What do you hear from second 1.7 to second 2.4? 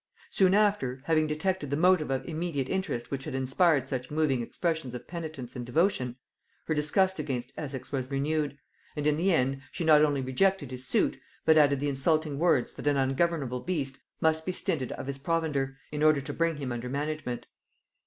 motive of